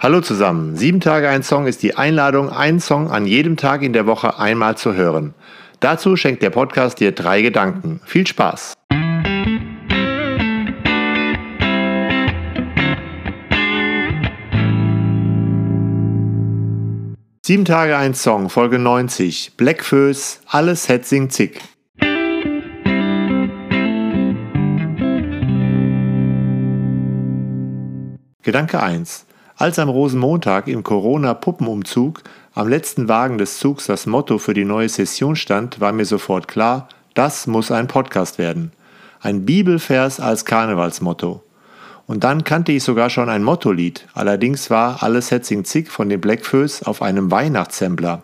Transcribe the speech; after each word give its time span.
Hallo 0.00 0.20
zusammen. 0.20 0.76
Sieben 0.76 1.00
Tage 1.00 1.28
ein 1.28 1.42
Song 1.42 1.66
ist 1.66 1.82
die 1.82 1.96
Einladung, 1.96 2.50
einen 2.50 2.78
Song 2.78 3.10
an 3.10 3.26
jedem 3.26 3.56
Tag 3.56 3.82
in 3.82 3.92
der 3.92 4.06
Woche 4.06 4.38
einmal 4.38 4.76
zu 4.76 4.94
hören. 4.94 5.34
Dazu 5.80 6.14
schenkt 6.14 6.40
der 6.40 6.50
Podcast 6.50 7.00
dir 7.00 7.10
drei 7.10 7.42
Gedanken. 7.42 8.00
Viel 8.04 8.24
Spaß! 8.24 8.74
Sieben 17.44 17.64
Tage 17.64 17.96
ein 17.96 18.14
Song, 18.14 18.50
Folge 18.50 18.78
90. 18.78 19.54
Blackfoes, 19.56 20.42
alles 20.46 20.88
Hetzing 20.88 21.28
Zick. 21.28 21.60
Gedanke 28.44 28.80
1. 28.80 29.27
Als 29.60 29.80
am 29.80 29.88
Rosenmontag 29.88 30.68
im 30.68 30.84
Corona-Puppenumzug 30.84 32.22
am 32.54 32.68
letzten 32.68 33.08
Wagen 33.08 33.38
des 33.38 33.58
Zugs 33.58 33.86
das 33.86 34.06
Motto 34.06 34.38
für 34.38 34.54
die 34.54 34.64
neue 34.64 34.88
Session 34.88 35.34
stand, 35.34 35.80
war 35.80 35.90
mir 35.90 36.04
sofort 36.04 36.46
klar, 36.46 36.88
das 37.14 37.48
muss 37.48 37.72
ein 37.72 37.88
Podcast 37.88 38.38
werden. 38.38 38.70
Ein 39.20 39.44
Bibelvers 39.44 40.20
als 40.20 40.44
Karnevalsmotto. 40.44 41.42
Und 42.06 42.22
dann 42.22 42.44
kannte 42.44 42.70
ich 42.70 42.84
sogar 42.84 43.10
schon 43.10 43.28
ein 43.28 43.42
Mottolied, 43.42 44.06
allerdings 44.14 44.70
war 44.70 45.02
Alles 45.02 45.32
Hetzing 45.32 45.64
Zick 45.64 45.90
von 45.90 46.08
den 46.08 46.20
Blackfoes 46.20 46.84
auf 46.84 47.02
einem 47.02 47.32
Weihnachtssembler. 47.32 48.22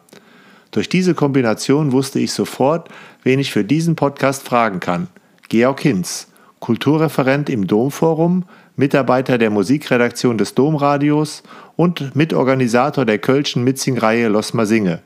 Durch 0.71 0.89
diese 0.89 1.15
Kombination 1.15 1.91
wusste 1.91 2.21
ich 2.21 2.33
sofort, 2.33 2.91
wen 3.25 3.41
ich 3.41 3.51
für 3.51 3.65
diesen 3.65 3.97
Podcast 3.97 4.45
fragen 4.45 4.79
kann. 4.79 5.09
Georg 5.49 5.81
Hinz, 5.81 6.29
Kulturreferent 6.61 7.51
im 7.51 7.67
Domforum, 7.67 8.45
Mitarbeiter 8.77 9.39
der 9.39 9.51
Musikredaktion 9.51 10.39
des 10.39 10.55
Domradios 10.55 11.43
und 11.77 12.15
Mitorganisator 12.17 13.05
der 13.05 13.19
Kölschen 13.19 13.65
Mitzing-Reihe 13.65 14.29
Los 14.29 14.55
Masinge. 14.55 15.03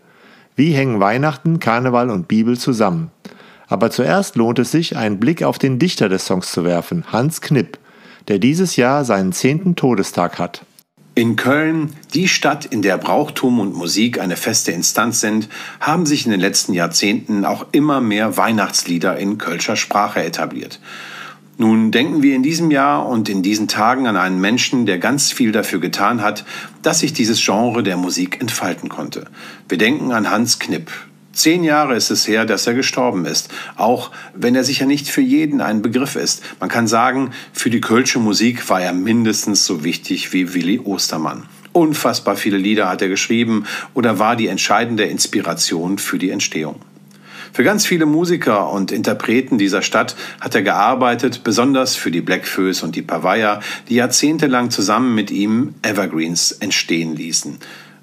Wie 0.56 0.72
hängen 0.72 1.00
Weihnachten, 1.00 1.60
Karneval 1.60 2.10
und 2.10 2.28
Bibel 2.28 2.58
zusammen? 2.58 3.10
Aber 3.68 3.90
zuerst 3.90 4.36
lohnt 4.36 4.58
es 4.58 4.70
sich, 4.70 4.96
einen 4.96 5.20
Blick 5.20 5.42
auf 5.42 5.58
den 5.58 5.78
Dichter 5.78 6.08
des 6.08 6.24
Songs 6.24 6.50
zu 6.50 6.64
werfen, 6.64 7.04
Hans 7.12 7.40
Knipp 7.40 7.78
der 8.28 8.38
dieses 8.38 8.76
Jahr 8.76 9.04
seinen 9.04 9.32
zehnten 9.32 9.74
Todestag 9.74 10.38
hat. 10.38 10.62
In 11.14 11.34
Köln, 11.34 11.94
die 12.14 12.28
Stadt, 12.28 12.64
in 12.64 12.82
der 12.82 12.96
Brauchtum 12.96 13.58
und 13.58 13.74
Musik 13.74 14.20
eine 14.20 14.36
feste 14.36 14.70
Instanz 14.70 15.20
sind, 15.20 15.48
haben 15.80 16.06
sich 16.06 16.26
in 16.26 16.30
den 16.30 16.40
letzten 16.40 16.74
Jahrzehnten 16.74 17.44
auch 17.44 17.66
immer 17.72 18.00
mehr 18.00 18.36
Weihnachtslieder 18.36 19.16
in 19.16 19.36
Kölscher 19.36 19.74
Sprache 19.74 20.22
etabliert. 20.22 20.78
Nun 21.60 21.90
denken 21.90 22.22
wir 22.22 22.36
in 22.36 22.44
diesem 22.44 22.70
Jahr 22.70 23.08
und 23.08 23.28
in 23.28 23.42
diesen 23.42 23.66
Tagen 23.66 24.06
an 24.06 24.16
einen 24.16 24.40
Menschen, 24.40 24.86
der 24.86 24.98
ganz 24.98 25.32
viel 25.32 25.50
dafür 25.50 25.80
getan 25.80 26.22
hat, 26.22 26.44
dass 26.82 27.00
sich 27.00 27.12
dieses 27.12 27.44
Genre 27.44 27.82
der 27.82 27.96
Musik 27.96 28.40
entfalten 28.40 28.88
konnte. 28.88 29.26
Wir 29.68 29.76
denken 29.76 30.12
an 30.12 30.30
Hans 30.30 30.60
Knipp, 30.60 30.92
Zehn 31.32 31.62
Jahre 31.62 31.94
ist 31.94 32.10
es 32.10 32.26
her, 32.26 32.44
dass 32.44 32.66
er 32.66 32.74
gestorben 32.74 33.24
ist, 33.24 33.48
auch 33.76 34.10
wenn 34.34 34.56
er 34.56 34.64
sicher 34.64 34.86
nicht 34.86 35.08
für 35.08 35.20
jeden 35.20 35.60
ein 35.60 35.82
Begriff 35.82 36.16
ist. 36.16 36.42
Man 36.58 36.68
kann 36.68 36.88
sagen, 36.88 37.30
für 37.52 37.70
die 37.70 37.80
Kölsche 37.80 38.18
Musik 38.18 38.68
war 38.68 38.80
er 38.80 38.92
mindestens 38.92 39.64
so 39.64 39.84
wichtig 39.84 40.32
wie 40.32 40.54
Willi 40.54 40.80
Ostermann. 40.80 41.44
Unfassbar 41.72 42.36
viele 42.36 42.56
Lieder 42.56 42.88
hat 42.88 43.02
er 43.02 43.08
geschrieben 43.08 43.66
oder 43.94 44.18
war 44.18 44.34
die 44.34 44.48
entscheidende 44.48 45.04
Inspiration 45.04 45.98
für 45.98 46.18
die 46.18 46.30
Entstehung. 46.30 46.80
Für 47.52 47.64
ganz 47.64 47.86
viele 47.86 48.06
Musiker 48.06 48.70
und 48.70 48.92
Interpreten 48.92 49.58
dieser 49.58 49.82
Stadt 49.82 50.16
hat 50.40 50.54
er 50.54 50.62
gearbeitet, 50.62 51.42
besonders 51.44 51.96
für 51.96 52.10
die 52.10 52.20
Blackfoes 52.20 52.82
und 52.82 52.96
die 52.96 53.02
Pavaya, 53.02 53.60
die 53.88 53.96
jahrzehntelang 53.96 54.70
zusammen 54.70 55.14
mit 55.14 55.30
ihm 55.30 55.74
Evergreens 55.82 56.52
entstehen 56.52 57.16
ließen. 57.16 57.58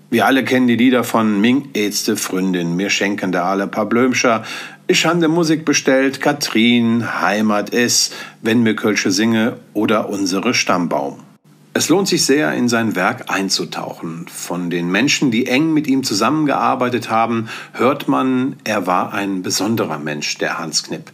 Wir 0.09 0.27
alle 0.27 0.43
kennen 0.43 0.67
die 0.67 0.75
Lieder 0.75 1.03
von 1.03 1.41
Ming 1.41 1.69
Ätzte 1.73 2.15
Freundin, 2.15 2.75
mir 2.75 2.89
schenken 2.89 3.31
da 3.31 3.45
alle 3.45 3.67
paar 3.67 3.87
Blömscher. 3.87 4.43
Ich 4.87 5.05
han 5.05 5.19
de 5.19 5.27
Musik 5.27 5.65
bestellt, 5.65 6.21
Katrin, 6.21 7.21
Heimat 7.21 7.71
ist, 7.71 8.13
wenn 8.41 8.61
mir 8.61 8.75
Kölsche 8.75 9.09
singe 9.11 9.57
oder 9.73 10.09
unsere 10.09 10.53
Stammbaum. 10.53 11.24
Es 11.77 11.89
lohnt 11.89 12.07
sich 12.07 12.23
sehr, 12.23 12.53
in 12.53 12.69
sein 12.69 12.95
Werk 12.95 13.29
einzutauchen. 13.29 14.27
Von 14.29 14.69
den 14.69 14.89
Menschen, 14.89 15.29
die 15.29 15.47
eng 15.47 15.73
mit 15.73 15.87
ihm 15.87 16.05
zusammengearbeitet 16.05 17.09
haben, 17.09 17.49
hört 17.73 18.07
man, 18.07 18.55
er 18.63 18.87
war 18.87 19.13
ein 19.13 19.41
besonderer 19.41 19.99
Mensch, 19.99 20.37
der 20.37 20.57
Hans 20.57 20.83
Knipp 20.83 21.11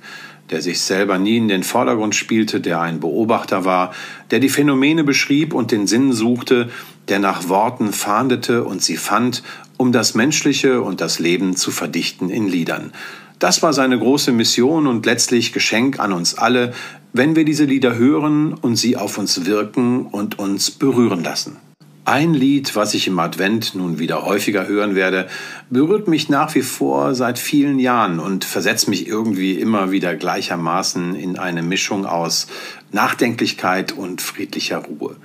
der 0.51 0.61
sich 0.61 0.81
selber 0.81 1.17
nie 1.17 1.37
in 1.37 1.47
den 1.47 1.63
Vordergrund 1.63 2.13
spielte, 2.13 2.59
der 2.59 2.81
ein 2.81 2.99
Beobachter 2.99 3.63
war, 3.63 3.93
der 4.31 4.39
die 4.39 4.49
Phänomene 4.49 5.05
beschrieb 5.05 5.53
und 5.53 5.71
den 5.71 5.87
Sinn 5.87 6.11
suchte, 6.11 6.69
der 7.07 7.19
nach 7.19 7.47
Worten 7.47 7.93
fahndete 7.93 8.65
und 8.65 8.83
sie 8.83 8.97
fand, 8.97 9.43
um 9.77 9.93
das 9.93 10.13
Menschliche 10.13 10.81
und 10.81 10.99
das 10.99 11.19
Leben 11.19 11.55
zu 11.55 11.71
verdichten 11.71 12.29
in 12.29 12.49
Liedern. 12.49 12.91
Das 13.39 13.63
war 13.63 13.73
seine 13.73 13.97
große 13.97 14.33
Mission 14.33 14.85
und 14.85 15.05
letztlich 15.05 15.53
Geschenk 15.53 15.99
an 15.99 16.11
uns 16.11 16.37
alle, 16.37 16.73
wenn 17.13 17.35
wir 17.35 17.45
diese 17.45 17.65
Lieder 17.65 17.95
hören 17.95 18.53
und 18.53 18.75
sie 18.75 18.97
auf 18.97 19.17
uns 19.17 19.45
wirken 19.45 20.05
und 20.05 20.39
uns 20.39 20.71
berühren 20.71 21.23
lassen. 21.23 21.57
Ein 22.03 22.33
Lied, 22.33 22.75
was 22.75 22.95
ich 22.95 23.07
im 23.07 23.19
Advent 23.19 23.75
nun 23.75 23.99
wieder 23.99 24.25
häufiger 24.25 24.67
hören 24.67 24.95
werde, 24.95 25.27
berührt 25.69 26.07
mich 26.07 26.29
nach 26.29 26.55
wie 26.55 26.63
vor 26.63 27.13
seit 27.13 27.37
vielen 27.37 27.77
Jahren 27.77 28.19
und 28.19 28.43
versetzt 28.43 28.87
mich 28.87 29.07
irgendwie 29.07 29.53
immer 29.53 29.91
wieder 29.91 30.15
gleichermaßen 30.15 31.15
in 31.15 31.37
eine 31.37 31.61
Mischung 31.61 32.07
aus 32.07 32.47
Nachdenklichkeit 32.91 33.91
und 33.91 34.19
friedlicher 34.19 34.79
Ruhe. 34.79 35.15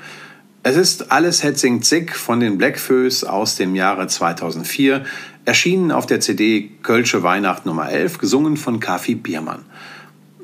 Es 0.65 0.77
ist 0.77 1.13
Alles 1.13 1.43
Hetzing 1.43 1.81
Zick 1.81 2.15
von 2.15 2.41
den 2.41 2.59
Blackfoes 2.59 3.25
aus 3.25 3.57
dem 3.57 3.75
Jahre 3.75 4.07
2004, 4.09 5.05
erschienen 5.47 5.93
auf 5.93 6.07
der 6.07 6.21
CD 6.21 6.73
Kölsche 6.83 7.23
Weihnacht 7.23 7.65
Nummer 7.65 7.89
11, 7.89 8.19
gesungen 8.19 8.57
von 8.59 8.81
Kafi 8.81 9.15
Biermann. 9.15 9.65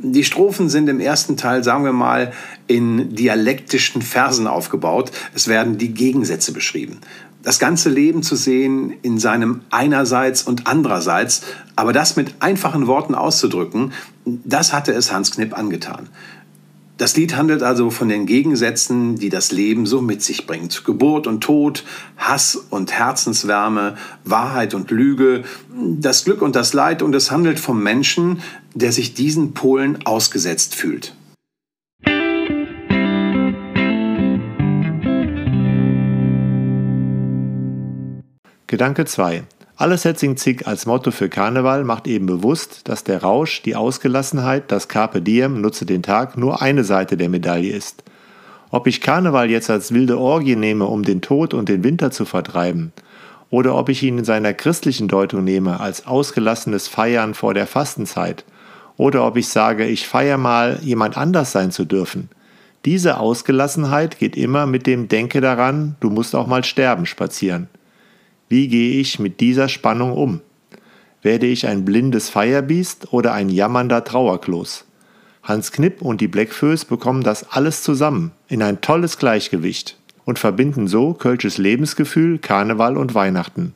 Die 0.05 0.25
Strophen 0.25 0.69
sind 0.69 0.89
im 0.89 0.99
ersten 0.99 1.37
Teil, 1.37 1.63
sagen 1.63 1.85
wir 1.85 1.93
mal, 1.93 2.33
in 2.67 3.15
dialektischen 3.15 4.03
Versen 4.03 4.49
aufgebaut. 4.49 5.13
Es 5.33 5.47
werden 5.47 5.79
die 5.79 5.95
Gegensätze 5.95 6.53
beschrieben. 6.53 6.99
Das 7.45 7.61
ganze 7.61 7.89
Leben 7.89 8.25
zu 8.25 8.35
sehen 8.35 8.95
in 9.03 9.21
seinem 9.21 9.61
einerseits 9.71 10.43
und 10.43 10.67
andererseits, 10.67 11.43
aber 11.77 11.93
das 11.93 12.17
mit 12.17 12.35
einfachen 12.41 12.89
Worten 12.89 13.15
auszudrücken, 13.15 13.93
das 14.25 14.73
hatte 14.73 14.93
es 14.93 15.13
Hans 15.13 15.31
Knipp 15.31 15.57
angetan. 15.57 16.09
Das 16.99 17.17
Lied 17.17 17.37
handelt 17.37 17.63
also 17.63 17.91
von 17.91 18.09
den 18.09 18.27
Gegensätzen, 18.27 19.17
die 19.17 19.29
das 19.29 19.51
Leben 19.51 19.87
so 19.87 20.03
mit 20.03 20.23
sich 20.23 20.47
bringt. 20.47 20.85
Geburt 20.85 21.27
und 21.27 21.41
Tod, 21.41 21.85
Hass 22.17 22.55
und 22.55 22.93
Herzenswärme, 22.93 23.97
Wahrheit 24.25 24.75
und 24.75 24.91
Lüge, 24.91 25.43
das 25.75 26.25
Glück 26.25 26.43
und 26.43 26.55
das 26.55 26.75
Leid 26.75 27.03
und 27.03 27.15
es 27.15 27.31
handelt 27.31 27.59
vom 27.59 27.83
Menschen, 27.83 28.41
der 28.75 28.93
sich 28.93 29.15
diesen 29.15 29.55
Polen 29.55 30.05
ausgesetzt 30.07 30.75
fühlt. 30.75 31.15
Gedanke 38.67 39.05
2. 39.05 39.43
Alles 39.77 40.05
Hetzing-Zick 40.05 40.67
als 40.67 40.87
Motto 40.87 41.11
für 41.11 41.29
Karneval 41.29 41.85
macht 41.85 42.07
eben 42.07 42.27
bewusst, 42.27 42.89
dass 42.89 43.05
der 43.05 43.23
Rausch, 43.23 43.63
die 43.63 43.77
Ausgelassenheit, 43.77 44.71
das 44.73 44.89
Carpe 44.89 45.21
Diem, 45.21 45.61
nutze 45.61 45.85
den 45.85 46.03
Tag, 46.03 46.39
nur 46.39 46.63
eine 46.63 46.85
Seite 46.85 47.17
der 47.17 47.29
Medaille 47.29 47.73
ist. 47.73 48.03
Ob 48.71 48.87
ich 48.87 49.03
Karneval 49.03 49.51
jetzt 49.51 49.69
als 49.69 49.93
wilde 49.93 50.19
Orgie 50.19 50.57
nehme, 50.57 50.87
um 50.87 51.03
den 51.03 51.21
Tod 51.21 51.53
und 51.53 51.69
den 51.69 51.85
Winter 51.85 52.11
zu 52.11 52.25
vertreiben, 52.25 52.93
oder 53.51 53.75
ob 53.75 53.91
ich 53.91 54.03
ihn 54.03 54.17
in 54.17 54.25
seiner 54.25 54.55
christlichen 54.55 55.09
Deutung 55.09 55.45
nehme, 55.45 55.81
als 55.81 56.07
ausgelassenes 56.07 56.89
Feiern 56.89 57.35
vor 57.35 57.53
der 57.53 57.67
Fastenzeit, 57.67 58.47
oder 58.97 59.27
ob 59.27 59.37
ich 59.37 59.49
sage, 59.49 59.87
ich 59.87 60.07
feiere 60.07 60.39
mal, 60.39 60.79
jemand 60.83 61.17
anders 61.17 61.53
sein 61.53 61.71
zu 61.71 61.85
dürfen. 61.85 62.29
Diese 62.85 63.19
Ausgelassenheit 63.19 64.19
geht 64.19 64.37
immer 64.37 64.67
mit 64.67 64.87
dem 64.87 65.09
Denke 65.09 65.41
daran, 65.41 65.97
du 66.01 66.11
musst 66.11 66.35
auch 66.35 66.47
mal 66.47 66.65
sterben 66.65 67.07
spazieren. 67.07 67.69
Wie 68.49 68.69
gehe 68.69 69.01
ich 69.01 69.19
mit 69.19 69.41
dieser 69.41 69.69
Spannung 69.69 70.13
um? 70.13 70.41
Werde 71.23 71.47
ich 71.47 71.67
ein 71.67 71.85
blindes 71.85 72.29
Feierbiest 72.29 73.13
oder 73.13 73.33
ein 73.33 73.49
jammernder 73.49 74.03
Trauerklos? 74.03 74.85
Hans 75.45 75.73
Knipp 75.73 76.03
und 76.03 76.21
die 76.21 76.29
Blackfoes 76.29 76.85
bekommen 76.85 77.23
das 77.23 77.51
alles 77.51 77.83
zusammen 77.83 78.33
in 78.49 78.63
ein 78.63 78.81
tolles 78.81 79.19
Gleichgewicht 79.19 79.97
und 80.25 80.39
verbinden 80.39 80.89
so 80.89 81.15
Kölsches 81.15 81.59
Lebensgefühl, 81.59 82.39
Karneval 82.39 82.97
und 82.97 83.15
Weihnachten. 83.15 83.75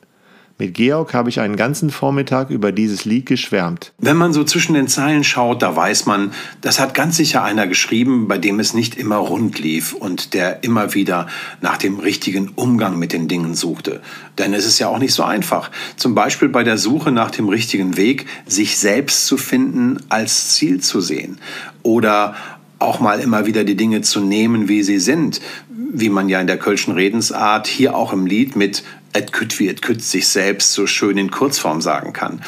Mit 0.59 0.73
Georg 0.73 1.13
habe 1.13 1.29
ich 1.29 1.39
einen 1.39 1.55
ganzen 1.55 1.91
Vormittag 1.91 2.49
über 2.49 2.71
dieses 2.71 3.05
Lied 3.05 3.27
geschwärmt. 3.27 3.93
Wenn 3.99 4.17
man 4.17 4.33
so 4.33 4.43
zwischen 4.43 4.73
den 4.73 4.87
Zeilen 4.87 5.23
schaut, 5.23 5.61
da 5.61 5.75
weiß 5.75 6.07
man, 6.07 6.31
das 6.61 6.79
hat 6.79 6.95
ganz 6.95 7.15
sicher 7.17 7.43
einer 7.43 7.67
geschrieben, 7.67 8.27
bei 8.27 8.39
dem 8.39 8.59
es 8.59 8.73
nicht 8.73 8.95
immer 8.95 9.17
rund 9.17 9.59
lief 9.59 9.93
und 9.93 10.33
der 10.33 10.63
immer 10.63 10.95
wieder 10.95 11.27
nach 11.61 11.77
dem 11.77 11.99
richtigen 11.99 12.53
Umgang 12.55 12.97
mit 12.97 13.13
den 13.13 13.27
Dingen 13.27 13.53
suchte. 13.53 14.01
Denn 14.39 14.55
es 14.55 14.65
ist 14.65 14.79
ja 14.79 14.87
auch 14.87 14.97
nicht 14.97 15.13
so 15.13 15.23
einfach. 15.23 15.69
Zum 15.95 16.15
Beispiel 16.15 16.49
bei 16.49 16.63
der 16.63 16.79
Suche 16.79 17.11
nach 17.11 17.29
dem 17.29 17.49
richtigen 17.49 17.95
Weg, 17.95 18.25
sich 18.47 18.79
selbst 18.79 19.27
zu 19.27 19.37
finden, 19.37 19.99
als 20.09 20.55
Ziel 20.55 20.81
zu 20.81 21.01
sehen. 21.01 21.37
Oder 21.83 22.35
auch 22.79 22.99
mal 22.99 23.19
immer 23.19 23.45
wieder 23.45 23.63
die 23.63 23.75
Dinge 23.75 24.01
zu 24.01 24.21
nehmen, 24.21 24.67
wie 24.67 24.81
sie 24.81 24.99
sind, 24.99 25.39
wie 25.69 26.09
man 26.09 26.29
ja 26.29 26.41
in 26.41 26.47
der 26.47 26.57
Kölschen 26.57 26.93
Redensart 26.93 27.67
hier 27.67 27.95
auch 27.95 28.13
im 28.13 28.25
Lied 28.25 28.55
mit 28.55 28.83
et 29.13 29.31
kütt 29.33 29.59
wie 29.59 29.67
et 29.67 29.81
kütt 29.81 30.03
sich 30.03 30.27
selbst 30.27 30.73
so 30.73 30.87
schön 30.87 31.17
in 31.17 31.31
Kurzform 31.31 31.81
sagen 31.81 32.13
kann. 32.13 32.41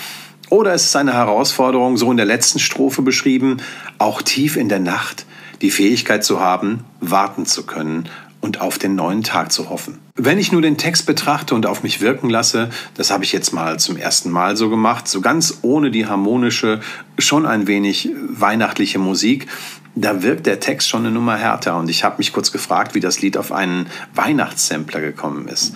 Oder 0.49 0.73
es 0.73 0.85
ist 0.85 0.95
eine 0.95 1.13
Herausforderung, 1.13 1.97
so 1.97 2.09
in 2.09 2.17
der 2.17 2.25
letzten 2.25 2.59
Strophe 2.59 3.01
beschrieben, 3.01 3.57
auch 3.99 4.21
tief 4.21 4.55
in 4.55 4.69
der 4.69 4.79
Nacht 4.79 5.25
die 5.61 5.71
Fähigkeit 5.71 6.23
zu 6.23 6.39
haben, 6.39 6.85
warten 7.01 7.45
zu 7.45 7.65
können 7.65 8.09
und 8.41 8.61
auf 8.61 8.77
den 8.77 8.95
neuen 8.95 9.23
Tag 9.23 9.51
zu 9.51 9.69
hoffen. 9.69 9.99
Wenn 10.15 10.37
ich 10.37 10.51
nur 10.51 10.61
den 10.61 10.77
Text 10.77 11.05
betrachte 11.05 11.55
und 11.55 11.65
auf 11.65 11.83
mich 11.83 12.01
wirken 12.01 12.29
lasse, 12.29 12.69
das 12.95 13.11
habe 13.11 13.23
ich 13.23 13.31
jetzt 13.31 13.51
mal 13.51 13.79
zum 13.79 13.97
ersten 13.97 14.31
Mal 14.31 14.55
so 14.55 14.69
gemacht, 14.69 15.07
so 15.07 15.21
ganz 15.21 15.59
ohne 15.61 15.91
die 15.91 16.05
harmonische, 16.05 16.79
schon 17.17 17.45
ein 17.45 17.67
wenig 17.67 18.09
weihnachtliche 18.29 18.99
Musik, 18.99 19.47
da 19.95 20.23
wirkt 20.23 20.45
der 20.45 20.59
Text 20.59 20.87
schon 20.87 21.01
eine 21.01 21.11
Nummer 21.11 21.35
härter 21.35 21.77
und 21.77 21.89
ich 21.89 22.03
habe 22.03 22.15
mich 22.19 22.31
kurz 22.31 22.51
gefragt, 22.51 22.95
wie 22.95 23.01
das 23.01 23.21
Lied 23.21 23.37
auf 23.37 23.51
einen 23.51 23.87
Weihnachtssampler 24.15 25.01
gekommen 25.01 25.47
ist. 25.47 25.73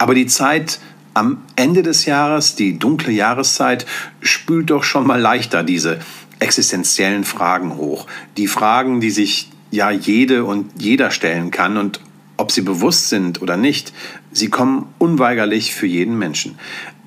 Aber 0.00 0.14
die 0.14 0.26
Zeit 0.26 0.80
am 1.12 1.42
Ende 1.56 1.82
des 1.82 2.06
Jahres, 2.06 2.54
die 2.54 2.78
dunkle 2.78 3.12
Jahreszeit, 3.12 3.84
spült 4.22 4.70
doch 4.70 4.82
schon 4.82 5.06
mal 5.06 5.20
leichter 5.20 5.62
diese 5.62 5.98
existenziellen 6.38 7.24
Fragen 7.24 7.76
hoch. 7.76 8.06
Die 8.38 8.46
Fragen, 8.46 9.02
die 9.02 9.10
sich 9.10 9.50
ja 9.70 9.90
jede 9.90 10.44
und 10.44 10.70
jeder 10.80 11.10
stellen 11.10 11.50
kann 11.50 11.76
und 11.76 12.00
ob 12.38 12.50
sie 12.50 12.62
bewusst 12.62 13.10
sind 13.10 13.42
oder 13.42 13.58
nicht, 13.58 13.92
sie 14.32 14.48
kommen 14.48 14.86
unweigerlich 14.96 15.74
für 15.74 15.86
jeden 15.86 16.16
Menschen. 16.16 16.58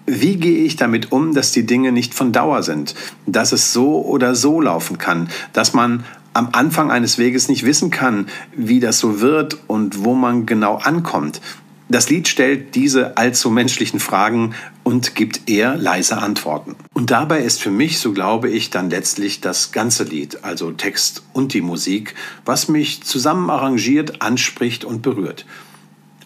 Wie 0.05 0.35
gehe 0.35 0.63
ich 0.63 0.75
damit 0.75 1.11
um, 1.11 1.33
dass 1.33 1.51
die 1.51 1.65
Dinge 1.65 1.91
nicht 1.91 2.13
von 2.13 2.31
Dauer 2.31 2.61
sind, 2.61 2.93
dass 3.25 3.53
es 3.53 3.73
so 3.73 4.05
oder 4.05 4.35
so 4.35 4.61
laufen 4.61 4.99
kann, 4.99 5.29
dass 5.51 5.73
man 5.73 6.03
am 6.35 6.49
Anfang 6.51 6.91
eines 6.91 7.17
Weges 7.17 7.47
nicht 7.47 7.65
wissen 7.65 7.89
kann, 7.89 8.27
wie 8.55 8.79
das 8.79 8.99
so 8.99 9.19
wird 9.19 9.57
und 9.67 10.03
wo 10.03 10.13
man 10.13 10.45
genau 10.45 10.77
ankommt, 10.77 11.41
das 11.89 12.09
Lied 12.09 12.27
stellt 12.27 12.75
diese 12.75 13.17
allzu 13.17 13.49
menschlichen 13.49 13.99
Fragen 13.99 14.55
und 14.83 15.15
gibt 15.15 15.49
eher 15.49 15.75
leise 15.75 16.17
Antworten. 16.17 16.75
Und 16.93 17.11
dabei 17.11 17.41
ist 17.41 17.61
für 17.61 17.71
mich, 17.71 17.99
so 17.99 18.13
glaube 18.13 18.49
ich, 18.49 18.69
dann 18.69 18.89
letztlich 18.89 19.41
das 19.41 19.71
ganze 19.71 20.03
Lied, 20.03 20.43
also 20.43 20.71
Text 20.71 21.23
und 21.33 21.53
die 21.53 21.61
Musik, 21.61 22.15
was 22.45 22.67
mich 22.67 23.03
zusammen 23.03 23.49
arrangiert, 23.49 24.21
anspricht 24.21 24.85
und 24.85 25.01
berührt. 25.01 25.45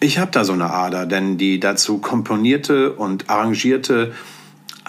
Ich 0.00 0.18
habe 0.18 0.30
da 0.30 0.44
so 0.44 0.52
eine 0.52 0.70
Ader, 0.70 1.06
denn 1.06 1.38
die 1.38 1.58
dazu 1.58 1.98
komponierte 1.98 2.92
und 2.92 3.28
arrangierte 3.28 4.12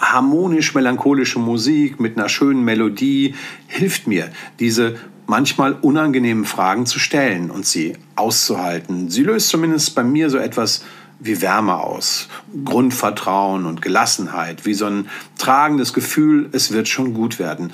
harmonisch-melancholische 0.00 1.38
Musik 1.38 2.00
mit 2.00 2.16
einer 2.16 2.28
schönen 2.28 2.64
Melodie 2.64 3.34
hilft 3.66 4.06
mir, 4.06 4.30
diese 4.58 4.96
manchmal 5.30 5.74
unangenehmen 5.74 6.44
Fragen 6.44 6.86
zu 6.86 6.98
stellen 6.98 7.52
und 7.52 7.64
sie 7.64 7.96
auszuhalten. 8.16 9.10
Sie 9.10 9.22
löst 9.22 9.48
zumindest 9.48 9.94
bei 9.94 10.02
mir 10.02 10.28
so 10.28 10.38
etwas 10.38 10.82
wie 11.20 11.40
Wärme 11.40 11.78
aus, 11.78 12.28
Grundvertrauen 12.64 13.64
und 13.64 13.80
Gelassenheit, 13.80 14.66
wie 14.66 14.74
so 14.74 14.86
ein 14.86 15.08
tragendes 15.38 15.92
Gefühl, 15.92 16.48
es 16.50 16.72
wird 16.72 16.88
schon 16.88 17.14
gut 17.14 17.38
werden. 17.38 17.72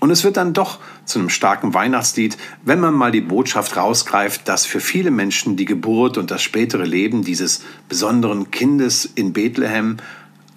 Und 0.00 0.10
es 0.10 0.24
wird 0.24 0.36
dann 0.36 0.54
doch 0.54 0.80
zu 1.04 1.20
einem 1.20 1.28
starken 1.28 1.72
Weihnachtslied, 1.72 2.36
wenn 2.64 2.80
man 2.80 2.94
mal 2.94 3.12
die 3.12 3.20
Botschaft 3.20 3.76
rausgreift, 3.76 4.48
dass 4.48 4.66
für 4.66 4.80
viele 4.80 5.12
Menschen 5.12 5.56
die 5.56 5.66
Geburt 5.66 6.18
und 6.18 6.32
das 6.32 6.42
spätere 6.42 6.84
Leben 6.84 7.22
dieses 7.22 7.62
besonderen 7.88 8.50
Kindes 8.50 9.04
in 9.04 9.32
Bethlehem 9.32 9.98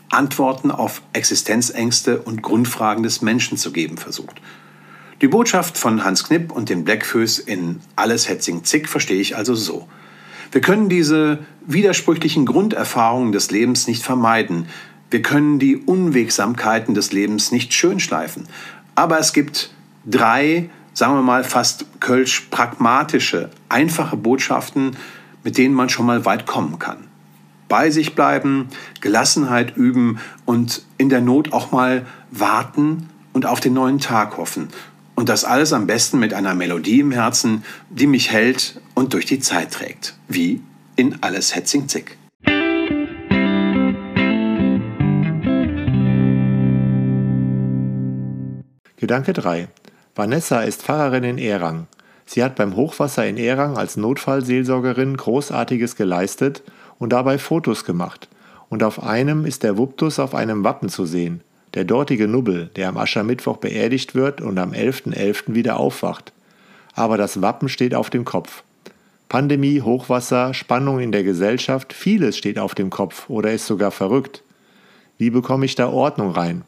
Antworten 0.10 0.72
auf 0.72 1.04
Existenzängste 1.14 2.20
und 2.20 2.42
Grundfragen 2.42 3.04
des 3.04 3.22
Menschen 3.22 3.58
zu 3.58 3.72
geben 3.72 3.98
versucht. 3.98 4.42
Die 5.22 5.28
Botschaft 5.28 5.78
von 5.78 6.04
Hans 6.04 6.24
Knipp 6.24 6.52
und 6.52 6.70
den 6.70 6.84
Blackfoes 6.84 7.38
in 7.38 7.80
Alles 7.96 8.28
Hetzing 8.28 8.64
Zick 8.64 8.90
verstehe 8.90 9.22
ich 9.22 9.38
also 9.38 9.54
so. 9.54 9.88
Wir 10.52 10.62
können 10.62 10.90
diese 10.90 11.46
widersprüchlichen 11.64 12.48
Grunderfahrungen 12.48 13.32
des 13.32 13.52
Lebens 13.52 13.88
nicht 13.88 14.02
vermeiden. 14.02 14.66
Wir 15.12 15.22
können 15.22 15.60
die 15.60 15.78
Unwegsamkeiten 15.78 16.96
des 16.96 17.12
Lebens 17.12 17.52
nicht 17.52 17.72
schönschleifen. 17.72 18.48
Aber 18.96 19.20
es 19.20 19.32
gibt 19.32 19.72
drei, 20.08 20.72
sagen 20.96 21.14
wir 21.14 21.22
mal, 21.22 21.44
fast 21.44 21.86
kölsch 22.00 22.48
pragmatische, 22.50 23.52
einfache 23.70 24.18
Botschaften, 24.18 24.98
mit 25.44 25.56
denen 25.56 25.76
man 25.76 25.90
schon 25.90 26.08
mal 26.08 26.26
weit 26.26 26.48
kommen 26.48 26.80
kann. 26.80 26.98
Bei 27.70 27.92
sich 27.92 28.16
bleiben, 28.16 28.70
Gelassenheit 29.02 29.78
üben 29.78 30.20
und 30.46 30.84
in 30.98 31.10
der 31.10 31.22
Not 31.22 31.54
auch 31.54 31.72
mal 31.72 32.08
warten 32.32 33.08
und 33.34 33.46
auf 33.46 33.60
den 33.60 33.74
neuen 33.74 34.00
Tag 34.00 34.38
hoffen 34.38 34.70
und 35.16 35.30
das 35.30 35.46
alles 35.46 35.74
am 35.74 35.88
besten 35.88 36.20
mit 36.20 36.34
einer 36.34 36.56
Melodie 36.56 37.00
im 37.00 37.12
Herzen, 37.12 37.64
die 37.90 38.08
mich 38.08 38.32
hält 38.32 38.82
und 38.96 39.14
durch 39.14 39.26
die 39.26 39.40
Zeit 39.40 39.72
trägt. 39.72 40.16
Wie 40.28 40.62
in 40.96 41.22
Alles 41.22 41.56
Hetzing 41.56 41.88
Zick. 41.88 42.18
Gedanke 48.98 49.34
3. 49.34 49.68
Vanessa 50.16 50.62
ist 50.62 50.84
Pfarrerin 50.84 51.24
in 51.24 51.38
Erang. 51.38 51.88
Sie 52.26 52.44
hat 52.44 52.56
beim 52.56 52.76
Hochwasser 52.76 53.28
in 53.28 53.38
Erang 53.38 53.78
als 53.78 53.98
Notfallseelsorgerin 53.98 55.18
Großartiges 55.18 55.96
geleistet 55.96 56.64
und 57.00 57.12
dabei 57.12 57.38
Fotos 57.38 57.84
gemacht. 57.84 58.30
Und 58.70 58.84
auf 58.84 59.04
einem 59.04 59.46
ist 59.46 59.64
der 59.64 59.78
Wuptus 59.78 60.20
auf 60.20 60.34
einem 60.36 60.64
Wappen 60.64 60.88
zu 60.88 61.06
sehen 61.06 61.44
der 61.74 61.86
dortige 61.86 62.28
Nubbel, 62.28 62.70
der 62.76 62.90
am 62.90 62.98
Aschermittwoch 62.98 63.58
beerdigt 63.58 64.16
wird 64.16 64.42
und 64.42 64.58
am 64.58 64.72
11.11. 64.72 65.14
.11. 65.14 65.56
wieder 65.56 65.78
aufwacht. 65.78 66.34
Aber 66.94 67.18
das 67.18 67.42
Wappen 67.42 67.70
steht 67.70 67.96
auf 67.96 68.10
dem 68.10 68.26
Kopf. 68.26 68.64
Pandemie, 69.30 69.82
Hochwasser, 69.82 70.54
Spannung 70.54 71.00
in 71.00 71.14
der 71.14 71.24
Gesellschaft, 71.24 71.94
vieles 71.94 72.38
steht 72.38 72.60
auf 72.60 72.76
dem 72.76 72.90
Kopf 72.90 73.30
oder 73.30 73.54
ist 73.54 73.66
sogar 73.66 73.92
verrückt. 73.92 74.44
Wie 75.18 75.30
bekomme 75.30 75.66
ich 75.66 75.76
da 75.76 75.88
Ordnung 75.88 76.32
rein? 76.32 76.64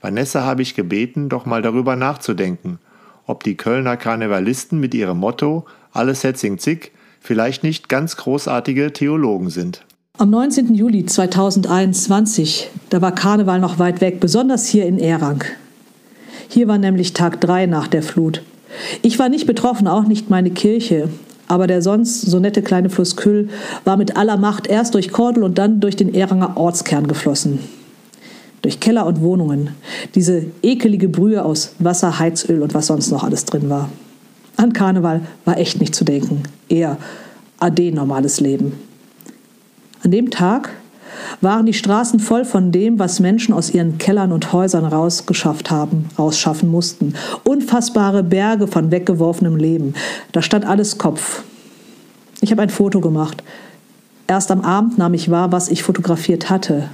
Vanessa 0.00 0.44
habe 0.44 0.62
ich 0.62 0.76
gebeten, 0.76 1.28
doch 1.28 1.44
mal 1.44 1.60
darüber 1.60 1.96
nachzudenken, 1.96 2.78
ob 3.26 3.42
die 3.42 3.56
Kölner 3.56 3.96
Karnevalisten 3.96 4.78
mit 4.78 4.94
ihrem 4.94 5.18
Motto 5.18 5.66
Alles 5.92 6.22
Hetzing 6.22 6.58
Zick 6.58 6.92
vielleicht 7.20 7.64
nicht 7.64 7.88
ganz 7.88 8.16
großartige 8.16 8.92
Theologen 8.92 9.50
sind. 9.50 9.84
Am 10.20 10.30
19. 10.30 10.74
Juli 10.74 11.06
2021, 11.06 12.70
da 12.90 13.00
war 13.00 13.14
Karneval 13.14 13.60
noch 13.60 13.78
weit 13.78 14.00
weg, 14.00 14.18
besonders 14.18 14.66
hier 14.66 14.84
in 14.84 14.98
Erang. 14.98 15.44
Hier 16.48 16.66
war 16.66 16.76
nämlich 16.76 17.12
Tag 17.12 17.40
3 17.40 17.66
nach 17.66 17.86
der 17.86 18.02
Flut. 18.02 18.42
Ich 19.02 19.20
war 19.20 19.28
nicht 19.28 19.46
betroffen, 19.46 19.86
auch 19.86 20.08
nicht 20.08 20.28
meine 20.28 20.50
Kirche. 20.50 21.08
Aber 21.46 21.68
der 21.68 21.82
sonst 21.82 22.22
so 22.22 22.40
nette 22.40 22.62
kleine 22.62 22.90
Fluss 22.90 23.14
Küll 23.14 23.48
war 23.84 23.96
mit 23.96 24.16
aller 24.16 24.36
Macht 24.38 24.66
erst 24.66 24.94
durch 24.94 25.12
Kordel 25.12 25.44
und 25.44 25.56
dann 25.56 25.78
durch 25.78 25.94
den 25.94 26.12
Eranger 26.12 26.56
Ortskern 26.56 27.06
geflossen. 27.06 27.60
Durch 28.62 28.80
Keller 28.80 29.06
und 29.06 29.20
Wohnungen. 29.22 29.70
Diese 30.16 30.46
ekelige 30.62 31.08
Brühe 31.08 31.44
aus 31.44 31.74
Wasser, 31.78 32.18
Heizöl 32.18 32.62
und 32.62 32.74
was 32.74 32.88
sonst 32.88 33.12
noch 33.12 33.22
alles 33.22 33.44
drin 33.44 33.70
war. 33.70 33.88
An 34.56 34.72
Karneval 34.72 35.20
war 35.44 35.58
echt 35.58 35.80
nicht 35.80 35.94
zu 35.94 36.04
denken. 36.04 36.42
Eher 36.68 36.96
ade 37.60 37.92
normales 37.92 38.40
Leben. 38.40 38.87
An 40.02 40.10
dem 40.10 40.30
Tag 40.30 40.70
waren 41.40 41.66
die 41.66 41.74
Straßen 41.74 42.20
voll 42.20 42.44
von 42.44 42.72
dem, 42.72 42.98
was 42.98 43.20
Menschen 43.20 43.54
aus 43.54 43.70
ihren 43.70 43.98
Kellern 43.98 44.32
und 44.32 44.52
Häusern 44.52 44.84
rausgeschafft 44.84 45.70
haben, 45.70 46.08
rausschaffen 46.18 46.70
mussten. 46.70 47.14
Unfassbare 47.44 48.22
Berge 48.22 48.66
von 48.66 48.90
weggeworfenem 48.90 49.56
Leben. 49.56 49.94
Da 50.32 50.42
stand 50.42 50.64
alles 50.64 50.98
Kopf. 50.98 51.42
Ich 52.40 52.50
habe 52.50 52.62
ein 52.62 52.70
Foto 52.70 53.00
gemacht. 53.00 53.42
Erst 54.26 54.50
am 54.50 54.60
Abend 54.60 54.98
nahm 54.98 55.14
ich 55.14 55.30
wahr, 55.30 55.52
was 55.52 55.68
ich 55.68 55.82
fotografiert 55.82 56.50
hatte. 56.50 56.88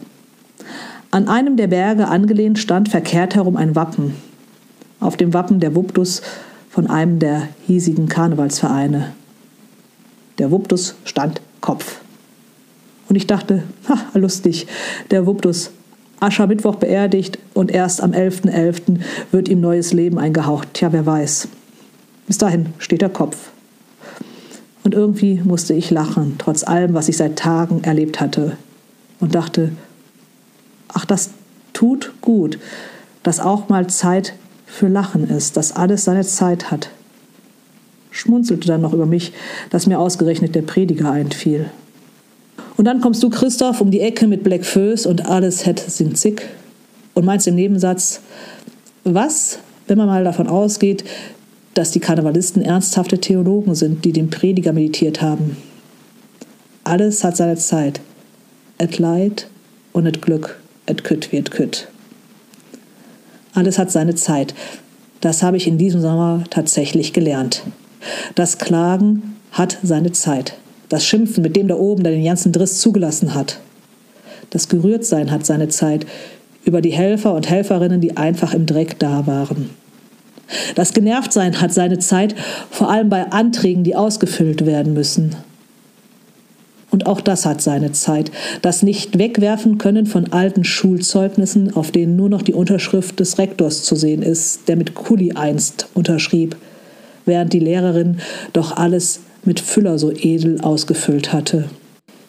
An 1.11 1.28
einem 1.28 1.56
der 1.56 1.68
Berge 1.68 2.08
angelehnt 2.08 2.58
stand 2.58 2.88
verkehrt 2.88 3.34
herum 3.34 3.56
ein 3.56 3.76
Wappen. 3.76 4.14
Auf 5.00 5.16
dem 5.16 5.34
Wappen 5.34 5.61
der 5.61 5.75
Wuptus 5.75 6.23
von 6.70 6.87
einem 6.88 7.18
der 7.18 7.49
hiesigen 7.66 8.08
Karnevalsvereine. 8.08 9.12
Der 10.38 10.50
Wuptus 10.50 10.96
stand 11.04 11.40
Kopf. 11.61 12.00
Und 13.08 13.16
ich 13.16 13.26
dachte, 13.26 13.62
ha, 13.88 13.99
lustig, 14.14 14.66
der 15.11 15.26
Wuptus, 15.26 15.70
Aschermittwoch 16.20 16.76
beerdigt 16.76 17.38
und 17.52 17.70
erst 17.70 18.02
am 18.02 18.12
11.11. 18.12 18.50
.11. 18.50 19.00
wird 19.30 19.49
ihm 19.49 19.61
neues 19.61 19.92
Leben 19.92 20.18
eingehaucht. 20.18 20.68
Tja, 20.73 20.92
wer 20.92 21.04
weiß. 21.04 21.49
Bis 22.26 22.38
dahin 22.38 22.73
steht 22.78 23.02
der 23.02 23.11
Kopf. 23.11 23.50
Und 24.82 24.94
irgendwie 24.94 25.40
musste 25.44 25.75
ich 25.75 25.90
lachen, 25.90 26.37
trotz 26.38 26.62
allem, 26.62 26.94
was 26.94 27.08
ich 27.08 27.16
seit 27.16 27.38
Tagen 27.38 27.84
erlebt 27.84 28.20
hatte. 28.20 28.56
Und 29.20 29.34
dachte, 29.34 29.73
ach, 30.88 31.04
das 31.04 31.30
tut 31.73 32.12
gut, 32.20 32.58
dass 33.23 33.40
auch 33.40 33.68
mal 33.68 33.87
Zeit 33.88 34.34
für 34.66 34.88
Lachen 34.88 35.28
ist, 35.28 35.56
dass 35.56 35.73
alles 35.73 36.04
seine 36.04 36.25
Zeit 36.25 36.70
hat. 36.70 36.90
Schmunzelte 38.11 38.68
dann 38.68 38.80
noch 38.80 38.92
über 38.92 39.06
mich, 39.06 39.32
dass 39.70 39.87
mir 39.87 39.99
ausgerechnet 39.99 40.54
der 40.54 40.62
Prediger 40.62 41.11
einfiel. 41.11 41.70
Und 42.76 42.87
dann 42.87 43.00
kommst 43.00 43.23
du, 43.23 43.31
Christoph, 43.31 43.81
um 43.81 43.90
die 43.90 44.00
Ecke 44.00 44.26
mit 44.26 44.43
Black 44.43 44.64
Föß 44.64 45.07
und 45.07 45.26
alles 45.26 45.64
het 45.66 45.78
sind 45.78 46.19
zick 46.19 46.49
und 47.14 47.25
meinst 47.25 47.47
im 47.47 47.54
Nebensatz, 47.54 48.21
was, 49.04 49.59
wenn 49.87 49.99
man 49.99 50.07
mal 50.07 50.25
davon 50.25 50.49
ausgeht, 50.49 51.04
dass 51.75 51.90
die 51.90 52.00
Karnevalisten 52.00 52.62
ernsthafte 52.62 53.19
Theologen 53.19 53.75
sind, 53.75 54.04
die 54.04 54.12
den 54.12 54.31
Prediger 54.31 54.73
meditiert 54.73 55.23
haben. 55.23 55.57
Alles 56.85 57.25
hat 57.25 57.37
seine 57.37 57.57
Zeit. 57.57 58.00
Et 58.78 58.99
Leid 58.99 59.49
und 59.93 60.07
et 60.07 60.21
Glück, 60.21 60.61
et 60.87 61.04
Kütt 61.04 61.33
wird 61.33 61.50
Kütt. 61.50 61.88
Alles 63.54 63.78
hat 63.78 63.90
seine 63.90 64.14
Zeit. 64.14 64.54
Das 65.21 65.43
habe 65.43 65.57
ich 65.57 65.66
in 65.66 65.78
diesem 65.78 66.00
Sommer 66.00 66.45
tatsächlich 66.50 67.12
gelernt. 67.12 67.62
Das 68.35 68.59
Klagen 68.59 69.37
hat 69.52 69.78
seine 69.83 70.12
Zeit. 70.12 70.54
Das 70.95 71.05
Schimpfen 71.05 71.43
mit 71.43 71.57
dem 71.57 71.67
da 71.67 71.75
oben, 71.75 72.05
der 72.05 72.13
den 72.13 72.25
ganzen 72.25 72.53
Driss 72.53 72.79
zugelassen 72.79 73.35
hat. 73.35 73.59
Das 74.51 74.69
Gerührtsein 74.69 75.33
hat 75.33 75.45
seine 75.45 75.67
Zeit 75.67 76.07
über 76.65 76.81
die 76.81 76.93
Helfer 76.93 77.35
und 77.35 77.51
Helferinnen, 77.51 78.01
die 78.01 78.17
einfach 78.17 78.55
im 78.55 78.65
Dreck 78.65 78.97
da 79.01 79.27
waren. 79.27 79.71
Das 80.77 80.93
Genervtsein 80.93 81.61
hat 81.61 81.75
seine 81.75 81.99
Zeit, 81.99 82.37
vor 82.71 82.93
allem 82.93 83.09
bei 83.09 83.33
Anträgen, 83.33 83.83
die 83.83 83.97
ausgefüllt 83.97 84.67
werden 84.67 84.95
müssen. 84.95 85.35
Und 86.93 87.07
auch 87.07 87.21
das 87.21 87.45
hat 87.45 87.61
seine 87.61 87.91
Zeit. 87.91 88.31
Das 88.63 88.85
nicht 88.85 89.19
wegwerfen 89.19 89.79
können 89.79 90.07
von 90.07 90.33
alten 90.33 90.63
Schulzeugnissen, 90.63 91.75
auf 91.75 91.91
denen 91.91 92.15
nur 92.15 92.29
noch 92.29 92.43
die 92.43 92.55
Unterschrift 92.55 93.19
des 93.19 93.37
Rektors 93.39 93.83
zu 93.83 93.97
sehen 93.97 94.23
ist, 94.23 94.69
der 94.69 94.77
mit 94.77 94.95
Kuli 94.95 95.33
einst 95.33 95.89
unterschrieb, 95.95 96.55
während 97.27 97.53
die 97.53 97.59
Lehrerin 97.59 98.19
doch 98.53 98.77
alles 98.77 99.23
mit 99.47 99.61
Füller 99.61 99.99
so 99.99 100.11
edel 100.11 100.61
ausgefüllt 100.61 101.33
hatte. 101.33 101.69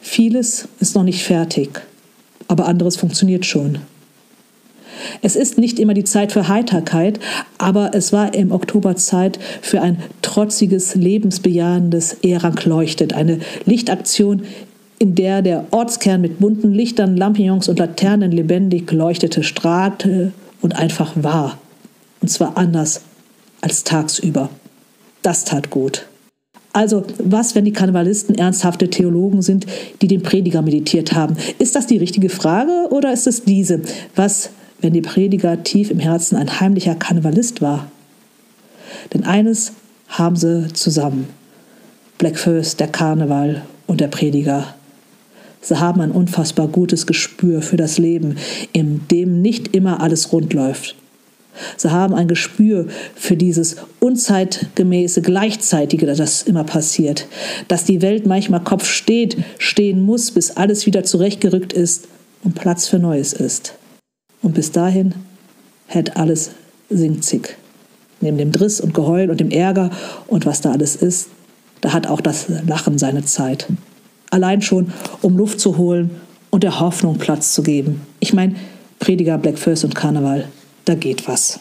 Vieles 0.02 0.68
ist 0.80 0.96
noch 0.96 1.04
nicht 1.04 1.24
fertig, 1.24 1.82
aber 2.48 2.68
anderes 2.68 2.96
funktioniert 2.96 3.46
schon. 3.46 3.80
Es 5.22 5.36
ist 5.36 5.58
nicht 5.58 5.80
immer 5.80 5.94
die 5.94 6.04
Zeit 6.04 6.32
für 6.32 6.48
Heiterkeit, 6.48 7.20
aber 7.58 7.92
es 7.94 8.14
war 8.14 8.34
im 8.34 8.52
Oktober 8.52 8.96
Zeit 8.96 9.40
für 9.62 9.82
ein 9.82 9.98
trotziges, 10.22 10.96
lebensbejahendes 10.96 12.18
Erang 12.24 12.60
leuchtet, 12.66 13.14
eine 13.14 13.40
Lichtaktion, 13.66 14.44
in 14.98 15.16
der 15.16 15.42
der 15.42 15.66
Ortskern 15.72 16.22
mit 16.22 16.40
bunten 16.40 16.72
Lichtern, 16.72 17.18
Lampions 17.18 17.68
und 17.68 17.80
Laternen 17.80 18.32
lebendig 18.32 18.92
leuchtete, 18.92 19.44
strahlte 19.44 20.32
und 20.62 20.76
einfach 20.76 21.12
war. 21.16 21.58
Und 22.22 22.30
zwar 22.30 22.58
anders 22.58 23.02
als 23.62 23.84
tagsüber. 23.84 24.50
Das 25.22 25.44
tat 25.44 25.70
gut. 25.70 26.06
Also, 26.75 27.05
was, 27.20 27.55
wenn 27.55 27.63
die 27.63 27.72
Karnevalisten 27.72 28.36
ernsthafte 28.36 28.89
Theologen 28.89 29.41
sind, 29.41 29.65
die 30.01 30.10
den 30.10 30.24
Prediger 30.24 30.62
meditiert 30.62 31.13
haben? 31.13 31.38
Ist 31.58 31.74
das 31.74 31.88
die 31.88 31.96
richtige 31.96 32.27
Frage 32.27 32.89
oder 32.89 33.13
ist 33.13 33.27
es 33.27 33.46
diese? 33.46 33.79
Was, 34.13 34.50
wenn 34.82 34.91
die 34.91 35.01
Prediger 35.01 35.63
tief 35.63 35.89
im 35.89 36.00
Herzen 36.00 36.36
ein 36.36 36.60
heimlicher 36.60 36.96
Karnevalist 36.96 37.62
war. 37.62 37.89
Denn 39.13 39.24
eines 39.24 39.72
haben 40.10 40.36
sie 40.36 40.67
zusammen. 40.74 41.29
Blackfirst, 42.17 42.77
der 42.82 42.89
Karneval 42.89 43.62
und 43.88 44.01
der 44.01 44.10
Prediger. 44.10 44.75
Sie 45.62 45.79
haben 45.79 46.01
ein 46.01 46.12
unfassbar 46.12 46.67
gutes 46.67 47.08
Gespür 47.08 47.62
für 47.62 47.77
das 47.77 48.00
Leben, 48.00 48.36
in 48.74 49.08
dem 49.10 49.41
nicht 49.41 49.74
immer 49.74 50.01
alles 50.01 50.34
rund 50.34 50.53
läuft. 50.53 50.98
Sie 51.78 51.92
haben 51.92 52.14
ein 52.14 52.28
Gespür 52.28 52.88
für 53.16 53.36
dieses 53.36 53.78
unzeitgemäße 54.00 55.22
Gleichzeitige, 55.22 56.06
das 56.06 56.44
immer 56.44 56.64
passiert, 56.64 57.28
dass 57.68 57.84
die 57.84 58.02
Welt 58.02 58.26
manchmal 58.26 58.64
Kopf 58.64 58.86
steht, 58.86 59.38
stehen 59.58 60.02
muss, 60.02 60.32
bis 60.32 60.52
alles 60.52 60.86
wieder 60.86 61.04
zurechtgerückt 61.04 61.74
ist 61.74 62.08
und 62.44 62.56
Platz 62.56 62.88
für 62.88 63.00
Neues 63.00 63.34
ist. 63.34 63.74
Und 64.42 64.54
bis 64.54 64.72
dahin 64.72 65.14
hält 65.88 66.18
alles 66.18 66.52
singzig. 66.90 67.58
Neben 68.22 68.38
dem 68.38 68.52
Driss 68.52 68.80
und 68.80 68.94
Geheul 68.94 69.30
und 69.30 69.40
dem 69.40 69.52
Ärger 69.52 69.90
und 70.28 70.46
was 70.46 70.62
da 70.62 70.72
alles 70.72 70.96
ist, 70.96 71.30
da 71.82 71.94
hat 71.94 72.08
auch 72.08 72.22
das 72.22 72.46
Lachen 72.66 72.98
seine 72.98 73.26
Zeit. 73.26 73.68
Allein 74.32 74.62
schon, 74.62 74.92
um 75.22 75.38
Luft 75.38 75.60
zu 75.60 75.78
holen 75.78 76.12
und 76.50 76.64
der 76.64 76.80
Hoffnung 76.80 77.18
Platz 77.18 77.54
zu 77.54 77.64
geben. 77.64 78.02
Ich 78.20 78.34
meine, 78.34 78.56
Prediger, 79.00 79.38
Black 79.38 79.60
First 79.60 79.84
und 79.84 79.94
Karneval, 79.94 80.46
da 80.86 80.96
geht 80.96 81.27
was. 81.27 81.60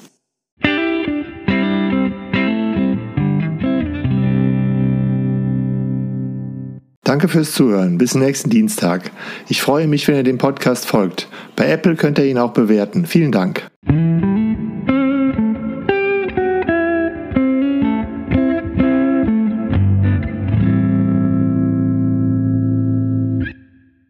Danke 7.04 7.28
fürs 7.28 7.52
Zuhören. 7.52 7.98
Bis 7.98 8.14
nächsten 8.14 8.48
Dienstag. 8.48 9.10
Ich 9.48 9.60
freue 9.60 9.86
mich, 9.86 10.08
wenn 10.08 10.16
ihr 10.16 10.22
dem 10.22 10.38
Podcast 10.38 10.86
folgt. 10.86 11.28
Bei 11.54 11.68
Apple 11.68 11.96
könnt 11.96 12.18
ihr 12.18 12.24
ihn 12.24 12.38
auch 12.38 12.52
bewerten. 12.52 13.04
Vielen 13.06 13.30
Dank. 13.30 13.68